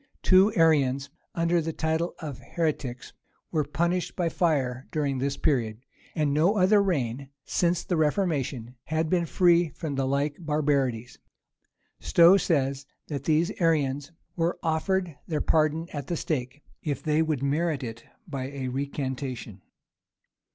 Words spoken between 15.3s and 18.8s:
pardon at the stake, if they would merit it by a